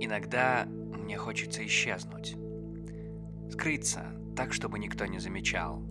Иногда 0.00 0.66
мне 0.66 1.16
хочется 1.16 1.64
исчезнуть. 1.66 2.36
Скрыться 3.50 4.06
так, 4.36 4.52
чтобы 4.52 4.78
никто 4.78 5.06
не 5.06 5.18
замечал. 5.18 5.82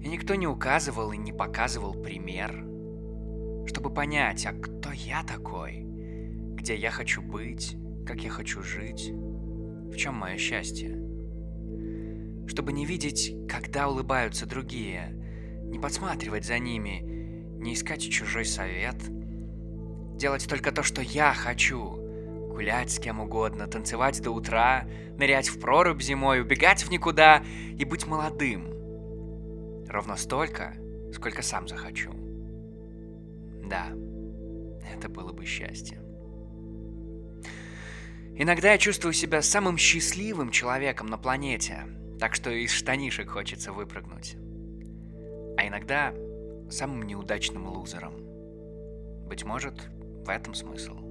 И 0.00 0.08
никто 0.08 0.34
не 0.34 0.46
указывал 0.46 1.12
и 1.12 1.16
не 1.16 1.32
показывал 1.32 1.94
пример. 1.94 2.64
Чтобы 3.66 3.92
понять, 3.92 4.44
а 4.46 4.52
кто 4.52 4.90
я 4.92 5.22
такой? 5.22 5.84
Где 6.54 6.76
я 6.76 6.90
хочу 6.90 7.22
быть? 7.22 7.76
Как 8.06 8.20
я 8.20 8.30
хочу 8.30 8.62
жить? 8.62 9.10
В 9.10 9.96
чем 9.96 10.14
мое 10.14 10.36
счастье? 10.36 10.90
Чтобы 12.46 12.72
не 12.72 12.84
видеть, 12.84 13.34
когда 13.48 13.88
улыбаются 13.88 14.46
другие, 14.46 15.14
не 15.64 15.78
подсматривать 15.78 16.44
за 16.44 16.58
ними, 16.58 17.02
не 17.58 17.74
искать 17.74 18.02
чужой 18.02 18.44
совет, 18.44 18.96
делать 20.16 20.48
только 20.48 20.72
то, 20.72 20.82
что 20.82 21.02
я 21.02 21.32
хочу, 21.34 21.97
гулять 22.58 22.90
с 22.90 22.98
кем 22.98 23.20
угодно, 23.20 23.68
танцевать 23.68 24.20
до 24.20 24.32
утра, 24.32 24.84
нырять 25.16 25.48
в 25.48 25.60
прорубь 25.60 26.02
зимой, 26.02 26.40
убегать 26.40 26.82
в 26.82 26.90
никуда 26.90 27.40
и 27.78 27.84
быть 27.84 28.04
молодым. 28.04 28.66
Ровно 29.88 30.16
столько, 30.16 30.74
сколько 31.14 31.42
сам 31.42 31.68
захочу. 31.68 32.10
Да, 33.62 33.86
это 34.92 35.08
было 35.08 35.32
бы 35.32 35.44
счастье. 35.44 36.02
Иногда 38.34 38.72
я 38.72 38.78
чувствую 38.78 39.12
себя 39.12 39.40
самым 39.40 39.78
счастливым 39.78 40.50
человеком 40.50 41.06
на 41.06 41.16
планете, 41.16 41.84
так 42.18 42.34
что 42.34 42.50
из 42.50 42.72
штанишек 42.72 43.30
хочется 43.30 43.72
выпрыгнуть. 43.72 44.34
А 45.56 45.64
иногда 45.64 46.12
самым 46.72 47.04
неудачным 47.04 47.68
лузером. 47.68 48.14
Быть 49.28 49.44
может, 49.44 49.88
в 50.24 50.28
этом 50.28 50.54
смысл. 50.54 51.07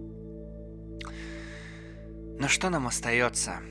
Но 2.39 2.47
что 2.47 2.69
нам 2.69 2.85
остается, 2.85 3.61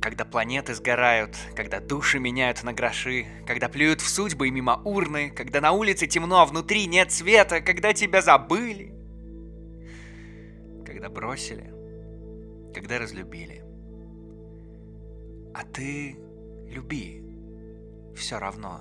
когда 0.00 0.24
планеты 0.24 0.74
сгорают, 0.74 1.36
когда 1.54 1.80
души 1.80 2.18
меняют 2.18 2.62
на 2.64 2.72
гроши, 2.72 3.26
когда 3.46 3.68
плюют 3.68 4.00
в 4.00 4.08
судьбы 4.08 4.48
и 4.48 4.50
мимо 4.50 4.82
урны, 4.84 5.30
когда 5.30 5.60
на 5.60 5.72
улице 5.72 6.06
темно, 6.06 6.40
а 6.40 6.46
внутри 6.46 6.86
нет 6.86 7.12
света, 7.12 7.60
когда 7.60 7.92
тебя 7.92 8.20
забыли, 8.20 8.92
когда 10.84 11.08
бросили, 11.08 11.72
когда 12.74 12.98
разлюбили. 12.98 13.62
А 15.54 15.64
ты 15.64 16.18
люби, 16.68 17.22
все 18.16 18.38
равно. 18.38 18.80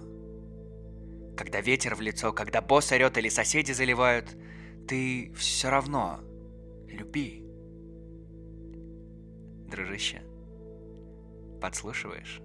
Когда 1.38 1.62
ветер 1.62 1.94
в 1.94 2.02
лицо, 2.02 2.34
когда 2.34 2.62
босс 2.62 2.92
орет 2.92 3.18
или 3.18 3.30
соседи 3.30 3.72
заливают, 3.72 4.36
ты 4.88 5.32
все 5.36 5.70
равно 5.70 6.22
люби. 6.88 7.47
Дружище, 9.68 10.22
подслушиваешь? 11.62 12.40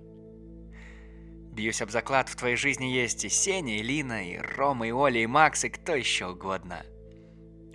Бьюсь 1.52 1.82
об 1.82 1.90
заклад, 1.90 2.28
в 2.28 2.36
твоей 2.36 2.56
жизни 2.56 2.86
есть 2.86 3.24
и 3.24 3.28
Сеня, 3.28 3.76
и 3.76 3.82
Лина, 3.82 4.28
и 4.28 4.38
Рома, 4.38 4.88
и 4.88 4.90
Оля, 4.90 5.22
и 5.22 5.26
Макс, 5.26 5.64
и 5.64 5.68
кто 5.68 5.94
еще 5.94 6.28
угодно. 6.28 6.84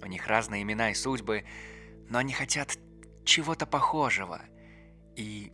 У 0.02 0.08
них 0.08 0.28
разные 0.28 0.64
имена 0.64 0.92
и 0.92 0.95
судьбы, 0.95 1.45
но 2.09 2.17
они 2.17 2.34
хотят 2.34 2.78
чего-то 3.23 3.66
похожего 3.66 4.42
и 5.16 5.54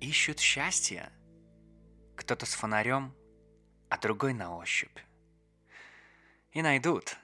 ищут 0.00 0.38
счастья. 0.38 1.10
Кто-то 2.14 2.46
с 2.46 2.54
фонарем, 2.54 3.14
а 3.88 3.98
другой 3.98 4.34
на 4.34 4.56
ощупь. 4.56 4.98
И 6.52 6.62
найдут. 6.62 7.16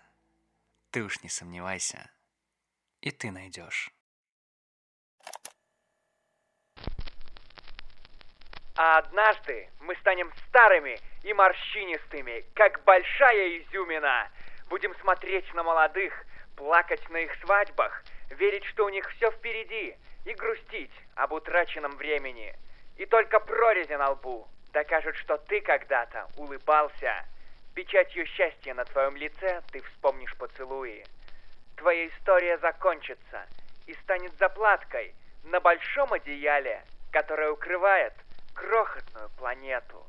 Ты 0.90 1.04
уж 1.04 1.22
не 1.22 1.28
сомневайся. 1.28 2.10
И 3.00 3.10
ты 3.10 3.30
найдешь. 3.30 3.92
А 8.84 8.98
однажды 8.98 9.68
мы 9.82 9.94
станем 9.94 10.32
старыми 10.48 10.98
и 11.22 11.32
морщинистыми, 11.32 12.44
как 12.52 12.82
большая 12.82 13.58
изюмина. 13.58 14.28
Будем 14.68 14.92
смотреть 14.96 15.54
на 15.54 15.62
молодых, 15.62 16.12
плакать 16.56 17.08
на 17.08 17.18
их 17.18 17.32
свадьбах, 17.44 18.02
верить, 18.30 18.64
что 18.64 18.84
у 18.84 18.88
них 18.88 19.08
все 19.10 19.30
впереди, 19.30 19.94
и 20.24 20.34
грустить 20.34 20.90
об 21.14 21.30
утраченном 21.30 21.92
времени. 21.92 22.52
И 22.96 23.06
только 23.06 23.38
прорези 23.38 23.92
на 23.92 24.10
лбу 24.10 24.48
докажут, 24.72 25.14
что 25.14 25.38
ты 25.38 25.60
когда-то 25.60 26.26
улыбался. 26.36 27.24
Печатью 27.76 28.26
счастья 28.26 28.74
на 28.74 28.84
твоем 28.84 29.14
лице 29.14 29.62
ты 29.70 29.80
вспомнишь 29.80 30.36
поцелуи. 30.36 31.04
Твоя 31.76 32.08
история 32.08 32.58
закончится 32.58 33.46
и 33.86 33.94
станет 34.02 34.36
заплаткой 34.40 35.14
на 35.44 35.60
большом 35.60 36.12
одеяле, 36.12 36.82
которое 37.12 37.52
укрывает 37.52 38.14
крохотную 38.54 39.30
планету. 39.30 40.06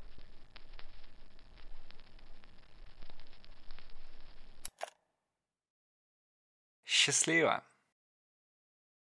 Счастливо! 6.85 7.63